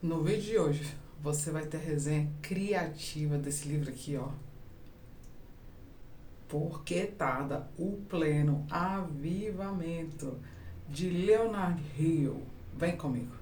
No 0.00 0.22
vídeo 0.22 0.42
de 0.42 0.58
hoje, 0.58 0.96
você 1.20 1.50
vai 1.50 1.66
ter 1.66 1.78
resenha 1.78 2.30
criativa 2.40 3.36
desse 3.36 3.66
livro 3.66 3.90
aqui, 3.90 4.16
ó. 4.16 4.28
Porquetada, 6.46 7.68
o 7.76 7.96
pleno 8.08 8.64
avivamento 8.70 10.38
de 10.88 11.10
Leonard 11.10 11.82
Hill. 11.98 12.40
Vem 12.76 12.96
comigo. 12.96 13.32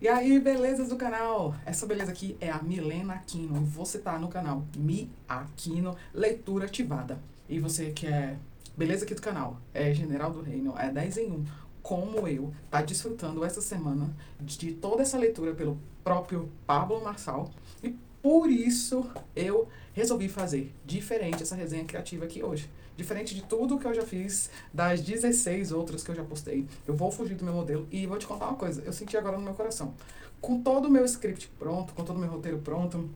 E 0.00 0.08
aí, 0.08 0.40
belezas 0.40 0.88
do 0.88 0.96
canal? 0.96 1.54
Essa 1.66 1.84
beleza 1.84 2.12
aqui 2.12 2.38
é 2.40 2.50
a 2.50 2.62
Milena 2.62 3.12
Aquino 3.12 3.58
e 3.58 3.64
você 3.64 3.98
tá 3.98 4.18
no 4.18 4.28
canal 4.28 4.64
Mi 4.74 5.10
Aquino 5.28 5.94
Leitura 6.14 6.64
Ativada. 6.64 7.20
E 7.46 7.60
você 7.60 7.90
que 7.90 8.06
é 8.06 8.38
beleza 8.76 9.04
aqui 9.04 9.14
do 9.14 9.22
canal, 9.22 9.58
é 9.72 9.92
General 9.94 10.30
do 10.30 10.42
Reino, 10.42 10.74
é 10.78 10.90
10 10.90 11.18
em 11.18 11.30
1, 11.32 11.44
como 11.82 12.26
eu, 12.28 12.52
tá 12.70 12.82
desfrutando 12.82 13.44
essa 13.44 13.60
semana 13.60 14.14
de 14.40 14.72
toda 14.72 15.02
essa 15.02 15.16
leitura 15.16 15.54
pelo 15.54 15.78
próprio 16.04 16.50
Pablo 16.66 17.02
Marçal. 17.02 17.50
E 17.82 17.96
por 18.20 18.50
isso 18.50 19.08
eu 19.34 19.68
resolvi 19.92 20.28
fazer 20.28 20.74
diferente 20.84 21.42
essa 21.42 21.54
resenha 21.54 21.84
criativa 21.84 22.24
aqui 22.24 22.42
hoje. 22.42 22.68
Diferente 22.96 23.34
de 23.34 23.42
tudo 23.42 23.78
que 23.78 23.86
eu 23.86 23.94
já 23.94 24.02
fiz, 24.02 24.50
das 24.72 25.00
16 25.00 25.70
outras 25.70 26.02
que 26.02 26.10
eu 26.10 26.14
já 26.14 26.24
postei. 26.24 26.66
Eu 26.86 26.96
vou 26.96 27.10
fugir 27.10 27.34
do 27.34 27.44
meu 27.44 27.54
modelo 27.54 27.86
e 27.90 28.06
vou 28.06 28.18
te 28.18 28.26
contar 28.26 28.48
uma 28.48 28.56
coisa. 28.56 28.82
Eu 28.82 28.92
senti 28.92 29.16
agora 29.16 29.36
no 29.36 29.44
meu 29.44 29.54
coração. 29.54 29.94
Com 30.40 30.60
todo 30.62 30.86
o 30.86 30.90
meu 30.90 31.04
script 31.04 31.48
pronto, 31.58 31.94
com 31.94 32.04
todo 32.04 32.16
o 32.16 32.20
meu 32.20 32.30
roteiro 32.30 32.58
pronto, 32.58 33.08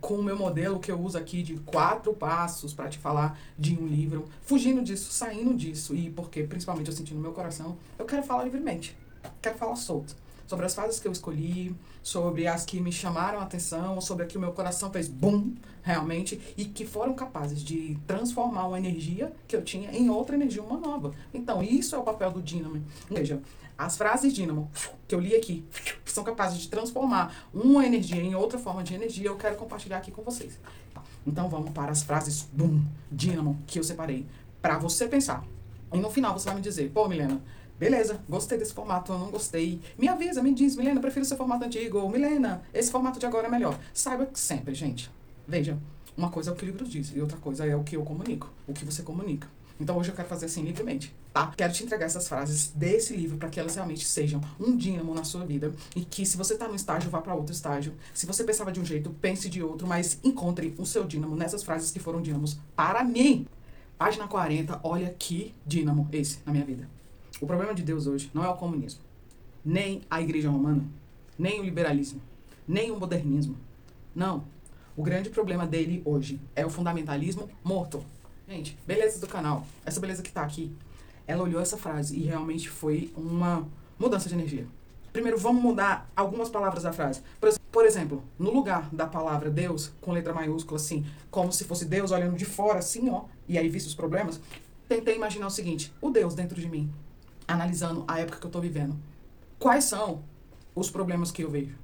com 0.00 0.14
o 0.14 0.22
meu 0.22 0.36
modelo 0.36 0.78
que 0.78 0.90
eu 0.90 1.00
uso 1.00 1.16
aqui 1.16 1.42
de 1.42 1.58
quatro 1.58 2.12
passos 2.12 2.72
para 2.72 2.88
te 2.88 2.98
falar 2.98 3.38
de 3.58 3.74
um 3.74 3.86
livro, 3.86 4.28
fugindo 4.42 4.82
disso, 4.82 5.12
saindo 5.12 5.54
disso, 5.54 5.94
e 5.94 6.10
porque 6.10 6.42
principalmente 6.42 6.88
eu 6.88 6.96
senti 6.96 7.14
no 7.14 7.20
meu 7.20 7.32
coração, 7.32 7.76
eu 7.98 8.04
quero 8.04 8.22
falar 8.22 8.44
livremente, 8.44 8.96
quero 9.40 9.56
falar 9.56 9.76
solto. 9.76 10.16
Sobre 10.46 10.66
as 10.66 10.74
fases 10.74 11.00
que 11.00 11.08
eu 11.08 11.12
escolhi, 11.12 11.74
sobre 12.02 12.46
as 12.46 12.64
que 12.64 12.80
me 12.80 12.92
chamaram 12.92 13.40
a 13.40 13.42
atenção, 13.42 14.00
sobre 14.00 14.24
a 14.24 14.26
que 14.26 14.38
o 14.38 14.40
meu 14.40 14.52
coração 14.52 14.90
fez 14.90 15.08
bum, 15.08 15.54
realmente, 15.82 16.40
e 16.56 16.64
que 16.64 16.86
foram 16.86 17.14
capazes 17.14 17.62
de 17.62 17.98
transformar 18.06 18.68
uma 18.68 18.78
energia 18.78 19.32
que 19.48 19.56
eu 19.56 19.62
tinha 19.62 19.90
em 19.90 20.08
outra 20.08 20.36
energia, 20.36 20.62
uma 20.62 20.78
nova. 20.78 21.12
Então, 21.34 21.62
isso 21.62 21.94
é 21.94 21.98
o 21.98 22.02
papel 22.02 22.30
do 22.30 22.40
dínamo. 22.40 22.82
Veja, 23.10 23.42
as 23.76 23.96
frases 23.96 24.32
dínamo 24.32 24.70
que 25.06 25.14
eu 25.14 25.20
li 25.20 25.34
aqui, 25.34 25.64
que 26.04 26.10
são 26.10 26.24
capazes 26.24 26.58
de 26.58 26.68
transformar 26.68 27.48
uma 27.52 27.84
energia 27.84 28.22
em 28.22 28.34
outra 28.34 28.58
forma 28.58 28.82
de 28.82 28.94
energia, 28.94 29.26
eu 29.26 29.36
quero 29.36 29.56
compartilhar 29.56 29.98
aqui 29.98 30.10
com 30.10 30.22
vocês. 30.22 30.58
Então 31.26 31.48
vamos 31.48 31.72
para 31.72 31.90
as 31.90 32.02
frases 32.02 32.48
boom, 32.52 32.82
dínamo, 33.10 33.58
que 33.66 33.78
eu 33.78 33.84
separei 33.84 34.24
para 34.62 34.78
você 34.78 35.06
pensar. 35.06 35.44
E 35.92 35.98
no 35.98 36.10
final 36.10 36.32
você 36.32 36.46
vai 36.46 36.54
me 36.54 36.62
dizer, 36.62 36.90
pô, 36.90 37.06
Milena, 37.08 37.40
beleza, 37.78 38.20
gostei 38.28 38.58
desse 38.58 38.72
formato, 38.72 39.12
eu 39.12 39.18
não 39.18 39.30
gostei. 39.30 39.80
Me 39.98 40.08
avisa, 40.08 40.42
me 40.42 40.52
diz, 40.54 40.76
Milena, 40.76 41.00
prefiro 41.00 41.24
esse 41.24 41.36
formato 41.36 41.64
antigo, 41.64 41.98
ou 41.98 42.10
Milena, 42.10 42.62
esse 42.72 42.90
formato 42.90 43.18
de 43.18 43.26
agora 43.26 43.46
é 43.46 43.50
melhor. 43.50 43.78
Saiba 43.92 44.26
que 44.26 44.38
sempre, 44.38 44.74
gente, 44.74 45.10
veja, 45.46 45.78
uma 46.16 46.30
coisa 46.30 46.50
é 46.50 46.52
o 46.52 46.56
que 46.56 46.64
o 46.64 46.66
livro 46.66 46.84
diz 46.84 47.12
e 47.14 47.20
outra 47.20 47.36
coisa 47.36 47.66
é 47.66 47.76
o 47.76 47.84
que 47.84 47.96
eu 47.96 48.02
comunico, 48.02 48.50
o 48.66 48.72
que 48.72 48.84
você 48.84 49.02
comunica. 49.02 49.48
Então 49.78 49.98
hoje 49.98 50.10
eu 50.10 50.14
quero 50.14 50.28
fazer 50.28 50.46
assim 50.46 50.62
livremente, 50.62 51.14
tá? 51.32 51.52
Quero 51.54 51.72
te 51.72 51.84
entregar 51.84 52.06
essas 52.06 52.26
frases 52.26 52.72
desse 52.74 53.14
livro 53.14 53.36
para 53.36 53.50
que 53.50 53.60
elas 53.60 53.74
realmente 53.74 54.06
sejam 54.06 54.40
um 54.58 54.74
dínamo 54.74 55.14
na 55.14 55.22
sua 55.22 55.44
vida 55.44 55.74
e 55.94 56.02
que 56.02 56.24
se 56.24 56.36
você 56.36 56.56
tá 56.56 56.66
num 56.66 56.74
estágio, 56.74 57.10
vá 57.10 57.20
para 57.20 57.34
outro 57.34 57.52
estágio. 57.52 57.92
Se 58.14 58.24
você 58.24 58.42
pensava 58.42 58.72
de 58.72 58.80
um 58.80 58.84
jeito, 58.84 59.10
pense 59.20 59.50
de 59.50 59.62
outro, 59.62 59.86
mas 59.86 60.18
encontre 60.24 60.74
o 60.78 60.86
seu 60.86 61.04
dínamo 61.04 61.36
nessas 61.36 61.62
frases 61.62 61.90
que 61.90 62.00
foram 62.00 62.22
dínamos 62.22 62.58
para 62.74 63.04
mim. 63.04 63.46
Página 63.98 64.26
40, 64.26 64.80
olha 64.82 65.14
que 65.18 65.54
dínamo 65.66 66.08
esse 66.10 66.38
na 66.46 66.52
minha 66.52 66.64
vida. 66.64 66.88
O 67.40 67.46
problema 67.46 67.74
de 67.74 67.82
Deus 67.82 68.06
hoje 68.06 68.30
não 68.32 68.42
é 68.42 68.48
o 68.48 68.56
comunismo, 68.56 69.00
nem 69.62 70.00
a 70.08 70.22
igreja 70.22 70.48
romana, 70.48 70.82
nem 71.38 71.60
o 71.60 71.62
liberalismo, 71.62 72.20
nem 72.66 72.90
o 72.90 72.98
modernismo. 72.98 73.56
Não. 74.14 74.44
O 74.96 75.02
grande 75.02 75.28
problema 75.28 75.66
dele 75.66 76.00
hoje 76.06 76.40
é 76.54 76.64
o 76.64 76.70
fundamentalismo 76.70 77.50
morto. 77.62 78.02
Gente, 78.48 78.78
beleza 78.86 79.20
do 79.20 79.26
canal. 79.26 79.66
Essa 79.84 80.00
beleza 80.00 80.22
que 80.22 80.32
tá 80.32 80.42
aqui. 80.42 80.72
Ela 81.26 81.42
olhou 81.42 81.60
essa 81.60 81.76
frase 81.76 82.16
e 82.16 82.22
realmente 82.22 82.70
foi 82.70 83.12
uma 83.14 83.68
mudança 83.98 84.30
de 84.30 84.34
energia. 84.34 84.66
Primeiro, 85.12 85.36
vamos 85.36 85.62
mudar 85.62 86.10
algumas 86.16 86.48
palavras 86.48 86.84
da 86.84 86.92
frase. 86.92 87.20
Por 87.70 87.84
exemplo, 87.84 88.22
no 88.38 88.50
lugar 88.50 88.88
da 88.94 89.06
palavra 89.06 89.50
Deus, 89.50 89.92
com 90.00 90.12
letra 90.12 90.32
maiúscula, 90.32 90.76
assim, 90.76 91.04
como 91.30 91.52
se 91.52 91.64
fosse 91.64 91.84
Deus 91.84 92.12
olhando 92.12 92.36
de 92.36 92.46
fora, 92.46 92.78
assim, 92.78 93.10
ó, 93.10 93.24
e 93.46 93.58
aí 93.58 93.68
visto 93.68 93.88
os 93.88 93.94
problemas, 93.94 94.40
tentei 94.88 95.16
imaginar 95.16 95.48
o 95.48 95.50
seguinte: 95.50 95.92
o 96.00 96.10
Deus 96.10 96.34
dentro 96.34 96.58
de 96.58 96.68
mim, 96.68 96.90
analisando 97.46 98.04
a 98.06 98.18
época 98.20 98.38
que 98.38 98.46
eu 98.46 98.50
tô 98.50 98.60
vivendo. 98.60 98.96
Quais 99.58 99.84
são 99.84 100.22
os 100.74 100.90
problemas 100.90 101.30
que 101.30 101.42
eu 101.42 101.50
vejo? 101.50 101.74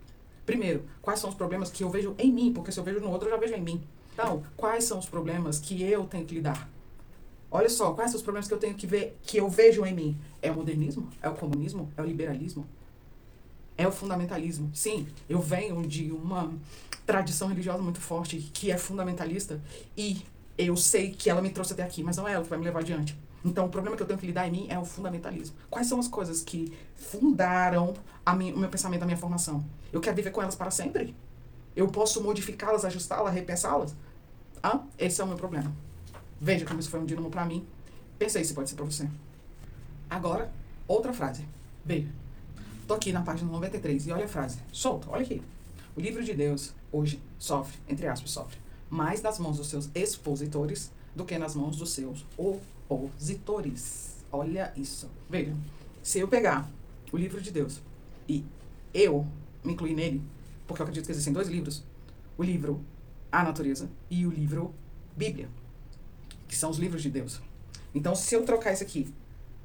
Primeiro, 0.44 0.84
quais 1.00 1.20
são 1.20 1.30
os 1.30 1.36
problemas 1.36 1.70
que 1.70 1.84
eu 1.84 1.90
vejo 1.90 2.14
em 2.18 2.32
mim? 2.32 2.52
Porque 2.52 2.72
se 2.72 2.78
eu 2.78 2.84
vejo 2.84 3.00
no 3.00 3.10
outro, 3.10 3.28
eu 3.28 3.32
já 3.32 3.38
vejo 3.38 3.54
em 3.54 3.62
mim. 3.62 3.82
Então, 4.12 4.42
quais 4.56 4.84
são 4.84 4.98
os 4.98 5.06
problemas 5.06 5.58
que 5.58 5.82
eu 5.82 6.04
tenho 6.04 6.26
que 6.26 6.34
lidar? 6.34 6.68
Olha 7.50 7.68
só, 7.68 7.92
quais 7.92 8.10
são 8.10 8.18
os 8.18 8.22
problemas 8.22 8.48
que 8.48 8.54
eu 8.54 8.58
tenho 8.58 8.74
que 8.74 8.86
ver, 8.86 9.18
que 9.22 9.36
eu 9.36 9.48
vejo 9.48 9.84
em 9.84 9.94
mim? 9.94 10.18
É 10.40 10.50
o 10.50 10.54
modernismo? 10.54 11.08
É 11.20 11.28
o 11.28 11.34
comunismo? 11.34 11.90
É 11.96 12.02
o 12.02 12.04
liberalismo? 12.04 12.66
É 13.76 13.86
o 13.86 13.92
fundamentalismo? 13.92 14.70
Sim, 14.74 15.06
eu 15.28 15.40
venho 15.40 15.86
de 15.86 16.10
uma 16.10 16.52
tradição 17.06 17.48
religiosa 17.48 17.82
muito 17.82 18.00
forte 18.00 18.38
que 18.54 18.70
é 18.70 18.78
fundamentalista 18.78 19.60
e 19.96 20.22
eu 20.56 20.76
sei 20.76 21.10
que 21.10 21.30
ela 21.30 21.40
me 21.40 21.50
trouxe 21.50 21.72
até 21.72 21.82
aqui, 21.82 22.02
mas 22.02 22.16
não 22.16 22.28
é 22.28 22.32
ela 22.32 22.42
que 22.42 22.50
vai 22.50 22.58
me 22.58 22.64
levar 22.64 22.80
adiante. 22.80 23.18
Então, 23.44 23.66
o 23.66 23.68
problema 23.68 23.96
que 23.96 24.02
eu 24.02 24.06
tenho 24.06 24.18
que 24.18 24.26
lidar 24.26 24.46
em 24.46 24.52
mim 24.52 24.66
é 24.68 24.78
o 24.78 24.84
fundamentalismo. 24.84 25.56
Quais 25.68 25.88
são 25.88 25.98
as 25.98 26.06
coisas 26.06 26.42
que 26.42 26.72
fundaram 26.94 27.94
minha, 28.36 28.54
o 28.54 28.58
meu 28.58 28.68
pensamento, 28.68 29.02
a 29.02 29.06
minha 29.06 29.16
formação? 29.16 29.64
Eu 29.92 30.00
quero 30.00 30.14
viver 30.14 30.30
com 30.30 30.40
elas 30.40 30.54
para 30.54 30.70
sempre? 30.70 31.14
Eu 31.74 31.88
posso 31.88 32.22
modificá-las, 32.22 32.84
ajustá-las, 32.84 33.34
repensá-las? 33.34 33.94
Ah, 34.62 34.80
esse 34.98 35.20
é 35.20 35.24
o 35.24 35.26
meu 35.26 35.36
problema. 35.36 35.72
Veja 36.40 36.64
como 36.64 36.78
isso 36.78 36.90
foi 36.90 37.00
um 37.00 37.04
dínamo 37.04 37.30
para 37.30 37.44
mim. 37.44 37.66
Pensei 38.18 38.44
se 38.44 38.54
pode 38.54 38.70
ser 38.70 38.76
para 38.76 38.84
você. 38.84 39.08
Agora, 40.08 40.52
outra 40.86 41.12
frase. 41.12 41.44
Veja. 41.84 42.08
Tô 42.86 42.94
aqui 42.94 43.12
na 43.12 43.22
página 43.22 43.50
93 43.50 44.06
e 44.06 44.12
olha 44.12 44.26
a 44.26 44.28
frase. 44.28 44.58
Solta, 44.70 45.08
olha 45.10 45.22
aqui. 45.22 45.42
O 45.96 46.00
livro 46.00 46.22
de 46.22 46.32
Deus 46.32 46.72
hoje 46.92 47.20
sofre, 47.38 47.78
entre 47.88 48.06
aspas, 48.06 48.30
sofre, 48.30 48.58
mais 48.92 49.22
nas 49.22 49.38
mãos 49.38 49.56
dos 49.56 49.68
seus 49.68 49.88
expositores 49.94 50.92
do 51.16 51.24
que 51.24 51.38
nas 51.38 51.54
mãos 51.54 51.76
dos 51.76 51.92
seus 51.92 52.26
opositores. 52.36 54.18
Olha 54.30 54.70
isso. 54.76 55.08
Veja, 55.30 55.56
se 56.02 56.18
eu 56.18 56.28
pegar 56.28 56.70
o 57.10 57.16
livro 57.16 57.40
de 57.40 57.50
Deus 57.50 57.80
e 58.28 58.44
eu 58.92 59.26
me 59.64 59.72
incluir 59.72 59.94
nele, 59.94 60.22
porque 60.66 60.82
eu 60.82 60.84
acredito 60.84 61.06
que 61.06 61.10
existem 61.10 61.32
dois 61.32 61.48
livros: 61.48 61.82
o 62.36 62.42
livro 62.42 62.84
A 63.30 63.42
Natureza 63.42 63.88
e 64.10 64.26
o 64.26 64.30
livro 64.30 64.74
Bíblia, 65.16 65.48
que 66.46 66.54
são 66.54 66.68
os 66.68 66.76
livros 66.76 67.02
de 67.02 67.08
Deus. 67.08 67.40
Então, 67.94 68.14
se 68.14 68.34
eu 68.34 68.44
trocar 68.44 68.74
isso 68.74 68.82
aqui 68.82 69.10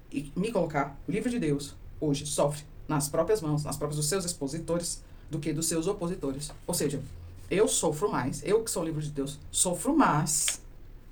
e 0.10 0.32
me 0.38 0.54
colocar, 0.54 0.98
o 1.06 1.12
livro 1.12 1.30
de 1.30 1.38
Deus 1.38 1.76
hoje 2.00 2.26
sofre 2.26 2.64
nas 2.88 3.10
próprias 3.10 3.42
mãos, 3.42 3.66
nas 3.66 3.76
próprias 3.76 3.98
dos 3.98 4.08
seus 4.08 4.24
expositores, 4.24 5.04
do 5.30 5.38
que 5.38 5.52
dos 5.52 5.66
seus 5.66 5.86
opositores. 5.86 6.50
Ou 6.66 6.74
seja, 6.74 7.02
eu 7.50 7.68
sofro 7.68 8.12
mais, 8.12 8.44
eu 8.44 8.64
que 8.64 8.72
sou 8.72 8.84
livro 8.84 9.02
de 9.02 9.12
Deus, 9.12 9.40
sofro 9.52 9.96
mais 9.96 10.62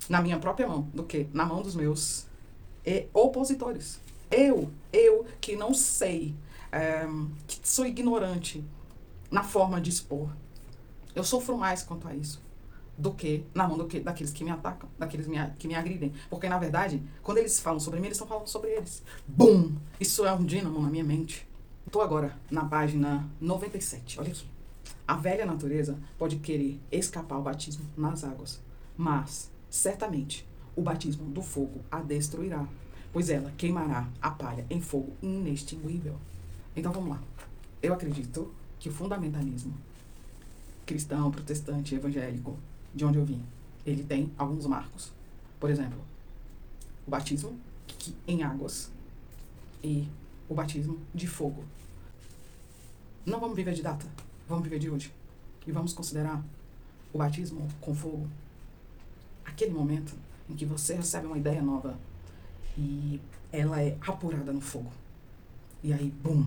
na 0.08 0.20
minha 0.20 0.38
própria 0.38 0.68
mão 0.68 0.88
do 0.94 1.04
que 1.04 1.28
na 1.32 1.44
mão 1.44 1.62
dos 1.62 1.74
meus 1.74 2.26
opositores. 3.12 4.00
Eu, 4.30 4.70
eu 4.92 5.26
que 5.40 5.56
não 5.56 5.72
sei, 5.74 6.34
é, 6.70 7.06
que 7.46 7.60
sou 7.68 7.86
ignorante, 7.86 8.64
na 9.30 9.42
forma 9.42 9.80
de 9.80 9.90
expor. 9.90 10.28
Eu 11.14 11.24
sofro 11.24 11.56
mais 11.56 11.82
quanto 11.82 12.06
a 12.06 12.14
isso 12.14 12.44
do 12.98 13.12
que 13.12 13.44
na 13.54 13.68
mão 13.68 13.76
do 13.76 13.86
que, 13.86 14.00
daqueles 14.00 14.32
que 14.32 14.42
me 14.42 14.50
atacam, 14.50 14.88
daqueles 14.98 15.26
me, 15.26 15.36
que 15.58 15.68
me 15.68 15.74
agridem. 15.74 16.12
Porque, 16.30 16.48
na 16.48 16.58
verdade, 16.58 17.02
quando 17.22 17.38
eles 17.38 17.60
falam 17.60 17.78
sobre 17.78 18.00
mim, 18.00 18.06
eles 18.06 18.16
estão 18.16 18.26
falando 18.26 18.46
sobre 18.46 18.70
eles. 18.70 19.02
Bum! 19.26 19.74
Isso 20.00 20.24
é 20.24 20.32
um 20.32 20.44
dínamo 20.44 20.80
na 20.80 20.88
minha 20.88 21.04
mente. 21.04 21.46
Estou 21.86 22.02
agora 22.02 22.36
na 22.50 22.64
página 22.64 23.28
97. 23.40 24.20
Olha 24.20 24.30
aqui. 24.30 24.46
A 25.06 25.14
velha 25.14 25.46
natureza 25.46 25.98
pode 26.18 26.36
querer 26.36 26.80
escapar 26.90 27.36
ao 27.36 27.42
batismo 27.42 27.84
nas 27.96 28.24
águas, 28.24 28.60
mas, 28.96 29.50
certamente, 29.70 30.46
o 30.74 30.82
batismo 30.82 31.26
do 31.26 31.42
fogo 31.42 31.80
a 31.90 32.00
destruirá, 32.00 32.66
pois 33.12 33.30
ela 33.30 33.52
queimará 33.56 34.08
a 34.20 34.30
palha 34.30 34.66
em 34.68 34.80
fogo 34.80 35.12
inextinguível. 35.22 36.16
Então 36.74 36.92
vamos 36.92 37.10
lá. 37.10 37.22
Eu 37.82 37.94
acredito 37.94 38.52
que 38.78 38.88
o 38.88 38.92
fundamentalismo 38.92 39.74
cristão, 40.86 41.30
protestante, 41.30 41.94
evangélico, 41.94 42.56
de 42.94 43.04
onde 43.04 43.18
eu 43.18 43.24
vim, 43.24 43.42
ele 43.84 44.04
tem 44.04 44.32
alguns 44.38 44.66
marcos. 44.66 45.12
Por 45.58 45.68
exemplo, 45.68 45.98
o 47.06 47.10
batismo 47.10 47.58
em 48.26 48.42
águas 48.44 48.90
e 49.82 50.08
o 50.48 50.54
batismo 50.54 50.98
de 51.12 51.26
fogo. 51.26 51.64
Não 53.24 53.40
vamos 53.40 53.56
viver 53.56 53.74
de 53.74 53.82
data, 53.82 54.06
vamos 54.48 54.64
viver 54.64 54.78
de 54.78 54.90
hoje. 54.90 55.12
E 55.66 55.72
vamos 55.72 55.92
considerar 55.92 56.42
o 57.12 57.18
batismo 57.18 57.66
com 57.80 57.94
fogo 57.94 58.28
aquele 59.56 59.72
momento 59.72 60.14
em 60.50 60.54
que 60.54 60.66
você 60.66 60.94
recebe 60.94 61.26
uma 61.26 61.38
ideia 61.38 61.62
nova 61.62 61.98
E 62.78 63.20
ela 63.50 63.80
é 63.80 63.96
apurada 64.02 64.52
no 64.52 64.60
fogo. 64.60 64.92
E 65.82 65.92
aí, 65.92 66.10
bum! 66.22 66.44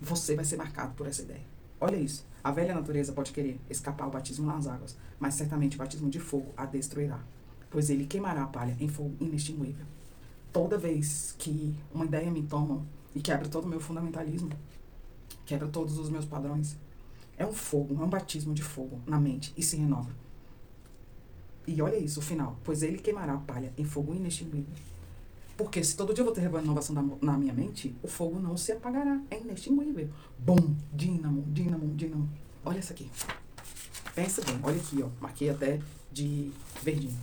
Você 0.00 0.36
vai 0.36 0.44
ser 0.44 0.56
marcado 0.56 0.94
por 0.94 1.06
essa 1.06 1.22
ideia. 1.22 1.42
Olha 1.80 1.96
isso. 1.96 2.24
A 2.44 2.52
velha 2.52 2.74
natureza 2.74 3.12
pode 3.12 3.32
querer 3.32 3.60
escapar 3.68 4.04
ao 4.04 4.10
batismo 4.10 4.46
nas 4.46 4.68
águas, 4.68 4.96
mas 5.18 5.34
certamente 5.34 5.76
o 5.76 5.78
batismo 5.78 6.08
de 6.08 6.20
fogo 6.20 6.52
a 6.56 6.64
destruirá, 6.64 7.20
pois 7.70 7.90
ele 7.90 8.06
queimará 8.06 8.44
a 8.44 8.46
palha 8.46 8.76
em 8.78 8.88
fogo 8.88 9.16
inextinguível. 9.20 9.86
Toda 10.52 10.78
vez 10.78 11.34
que 11.38 11.74
uma 11.92 12.04
ideia 12.04 12.30
me 12.30 12.42
toma 12.42 12.84
e 13.14 13.20
quebra 13.20 13.48
todo 13.48 13.64
o 13.64 13.68
meu 13.68 13.80
fundamentalismo, 13.80 14.50
quebra 15.44 15.68
todos 15.68 15.98
os 15.98 16.08
meus 16.08 16.24
padrões, 16.24 16.76
é 17.36 17.46
um 17.46 17.52
fogo, 17.52 18.00
é 18.00 18.04
um 18.04 18.08
batismo 18.08 18.54
de 18.54 18.62
fogo 18.62 19.00
na 19.06 19.18
mente 19.18 19.52
e 19.56 19.62
se 19.62 19.76
renova. 19.76 20.10
E 21.66 21.80
olha 21.80 21.96
isso, 21.96 22.20
o 22.20 22.22
final. 22.22 22.56
Pois 22.64 22.82
ele 22.82 22.98
queimará 22.98 23.34
a 23.34 23.38
palha 23.38 23.72
em 23.78 23.84
fogo 23.84 24.14
inextinguível. 24.14 24.74
Porque 25.56 25.82
se 25.84 25.96
todo 25.96 26.12
dia 26.12 26.22
eu 26.22 26.26
vou 26.26 26.34
ter 26.34 26.40
renovação 26.40 27.18
na 27.20 27.36
minha 27.36 27.52
mente, 27.52 27.94
o 28.02 28.08
fogo 28.08 28.40
não 28.40 28.56
se 28.56 28.72
apagará. 28.72 29.20
É 29.30 29.38
inextinguível. 29.38 30.08
Bom, 30.38 30.74
dínamo, 30.92 31.42
dínamo, 31.48 31.94
dínamo. 31.94 32.28
Olha 32.64 32.78
isso 32.78 32.92
aqui. 32.92 33.08
Pensa 34.14 34.42
bem, 34.42 34.58
olha 34.62 34.76
aqui, 34.76 35.02
ó. 35.02 35.08
Marquei 35.20 35.50
até 35.50 35.80
de 36.10 36.50
verdinho. 36.82 37.18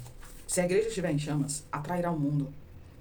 Se 0.48 0.62
a 0.62 0.66
igreja 0.66 0.88
estiver 0.88 1.12
em 1.12 1.20
chamas, 1.20 1.66
atrairá 1.72 2.12
o 2.12 2.20
mundo, 2.20 2.52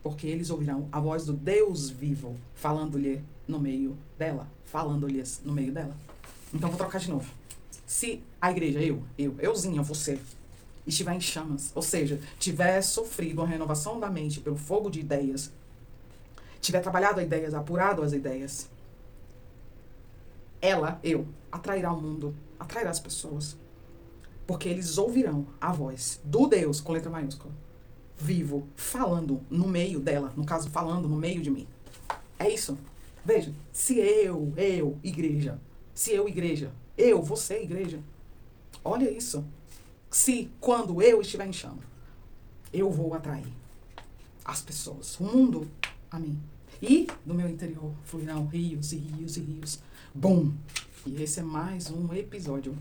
porque 0.02 0.26
eles 0.26 0.50
ouvirão 0.50 0.88
a 0.92 1.00
voz 1.00 1.24
do 1.24 1.32
Deus 1.32 1.88
vivo 1.88 2.36
falando-lhe 2.54 3.22
no 3.48 3.58
meio 3.58 3.96
dela, 4.18 4.46
falando-lhes 4.66 5.40
no 5.44 5.52
meio 5.52 5.72
dela. 5.72 5.96
Então 6.54 6.68
vou 6.68 6.78
trocar 6.78 6.98
de 6.98 7.10
novo. 7.10 7.28
Se 7.86 8.22
a 8.40 8.50
igreja, 8.50 8.80
eu, 8.80 9.02
eu, 9.16 9.34
euzinha, 9.40 9.82
você, 9.82 10.20
estiver 10.86 11.14
em 11.14 11.20
chamas, 11.20 11.72
ou 11.74 11.82
seja, 11.82 12.20
tiver 12.38 12.80
sofrido 12.82 13.40
uma 13.40 13.48
renovação 13.48 13.98
da 13.98 14.10
mente 14.10 14.40
pelo 14.40 14.56
fogo 14.56 14.90
de 14.90 15.00
ideias, 15.00 15.50
tiver 16.60 16.80
trabalhado 16.80 17.18
as 17.18 17.26
ideias, 17.26 17.54
apurado 17.54 18.02
as 18.02 18.12
ideias, 18.12 18.68
ela, 20.60 21.00
eu, 21.02 21.26
atrairá 21.50 21.92
o 21.92 22.00
mundo, 22.00 22.34
atrairá 22.58 22.90
as 22.90 23.00
pessoas. 23.00 23.56
Porque 24.46 24.68
eles 24.68 24.96
ouvirão 24.98 25.46
a 25.60 25.72
voz 25.72 26.20
do 26.24 26.46
Deus, 26.46 26.80
com 26.80 26.92
letra 26.92 27.10
maiúscula, 27.10 27.52
vivo, 28.16 28.66
falando 28.74 29.40
no 29.50 29.68
meio 29.68 30.00
dela, 30.00 30.32
no 30.36 30.44
caso, 30.44 30.70
falando 30.70 31.06
no 31.06 31.16
meio 31.16 31.40
de 31.42 31.50
mim. 31.50 31.66
É 32.38 32.48
isso. 32.48 32.76
Veja, 33.28 33.52
se 33.70 33.98
eu, 33.98 34.54
eu, 34.56 34.98
igreja, 35.04 35.60
se 35.92 36.14
eu, 36.14 36.26
igreja, 36.26 36.72
eu, 36.96 37.20
você, 37.20 37.62
igreja, 37.62 38.00
olha 38.82 39.10
isso 39.10 39.44
se 40.10 40.50
quando 40.58 41.02
eu 41.02 41.20
estiver 41.20 41.46
em 41.46 41.52
chama, 41.52 41.82
eu 42.72 42.90
vou 42.90 43.12
atrair 43.12 43.52
as 44.42 44.62
pessoas, 44.62 45.20
o 45.20 45.24
mundo 45.24 45.70
a 46.10 46.18
mim. 46.18 46.40
E 46.80 47.06
do 47.26 47.34
meu 47.34 47.46
interior 47.50 47.92
fluirão 48.02 48.46
rios 48.46 48.92
e 48.94 48.96
rios 48.96 49.36
e 49.36 49.40
rios. 49.40 49.78
Bom! 50.14 50.50
E 51.04 51.22
esse 51.22 51.40
é 51.40 51.42
mais 51.42 51.90
um 51.90 52.10
episódio 52.14 52.78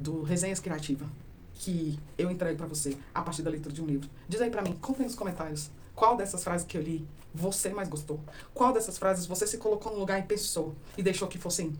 do 0.00 0.22
Resenhas 0.22 0.58
Criativa 0.58 1.06
que 1.52 1.98
eu 2.16 2.30
entrego 2.30 2.56
para 2.56 2.66
você 2.66 2.96
a 3.14 3.20
partir 3.20 3.42
da 3.42 3.50
leitura 3.50 3.74
de 3.74 3.82
um 3.82 3.86
livro. 3.86 4.08
Diz 4.26 4.40
aí 4.40 4.48
para 4.48 4.62
mim, 4.62 4.74
conta 4.80 5.02
nos 5.02 5.14
comentários 5.14 5.70
qual 5.94 6.16
dessas 6.16 6.42
frases 6.42 6.66
que 6.66 6.78
eu 6.78 6.82
li 6.82 7.06
você 7.34 7.70
mais 7.70 7.88
gostou. 7.88 8.20
Qual 8.54 8.72
dessas 8.72 8.98
frases 8.98 9.26
você 9.26 9.46
se 9.46 9.58
colocou 9.58 9.92
no 9.92 9.98
lugar 9.98 10.18
e 10.18 10.22
pensou 10.22 10.74
e 10.96 11.02
deixou 11.02 11.28
que 11.28 11.38
fossem 11.38 11.72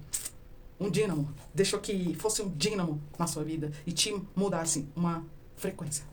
um 0.79 0.91
dínamo, 0.91 1.33
deixou 1.55 1.79
que 1.81 2.15
fosse 2.15 2.43
um 2.43 2.49
dínamo 2.49 3.01
na 3.19 3.27
sua 3.27 3.45
vida 3.45 3.71
e 3.87 3.93
te 3.93 4.15
mudasse 4.35 4.89
uma 4.97 5.25
frequência, 5.57 6.05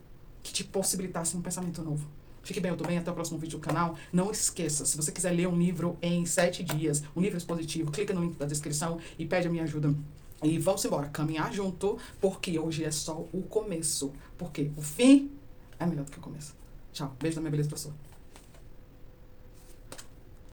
que 0.44 0.53
te 0.53 0.63
possibilitasse 0.63 1.36
um 1.36 1.41
pensamento 1.41 1.81
novo. 1.81 2.07
Fique 2.44 2.59
bem, 2.59 2.71
eu 2.71 2.77
tô 2.77 2.86
bem, 2.86 2.97
até 2.97 3.12
o 3.12 3.13
próximo 3.13 3.38
vídeo 3.38 3.59
do 3.59 3.62
canal. 3.62 3.95
Não 4.13 4.31
esqueça, 4.31 4.86
se 4.86 4.95
você 4.95 5.12
quiser 5.12 5.31
ler 5.31 5.47
um 5.47 5.57
livro 5.57 5.97
em 6.01 6.25
sete 6.25 6.63
dias, 6.63 7.03
um 7.15 7.21
livro 7.21 7.38
expositivo, 7.38 7.91
clica 7.91 8.13
no 8.13 8.21
link 8.21 8.38
da 8.38 8.45
descrição 8.45 9.00
e 9.18 9.25
pede 9.25 9.47
a 9.47 9.51
minha 9.51 9.63
ajuda. 9.63 9.94
E 10.41 10.57
vamos 10.57 10.83
embora, 10.86 11.09
caminhar 11.09 11.53
junto, 11.53 11.97
porque 12.21 12.57
hoje 12.57 12.86
é 12.86 12.91
só 12.91 13.25
o 13.33 13.44
começo. 13.44 14.13
Porque 14.38 14.71
o 14.77 14.81
fim 14.81 15.31
é 15.77 15.86
melhor 15.86 16.06
do 16.06 16.12
que 16.12 16.18
o 16.18 16.21
começo. 16.21 16.56
Tchau, 16.94 17.13
beijo 17.19 17.36
da 17.36 17.41
minha 17.41 17.51
beleza, 17.51 17.68
professor. 17.68 17.94